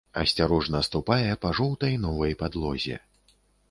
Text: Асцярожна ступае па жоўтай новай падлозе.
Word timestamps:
Асцярожна 0.19 0.81
ступае 0.87 1.27
па 1.45 1.53
жоўтай 1.61 2.01
новай 2.09 2.37
падлозе. 2.45 2.95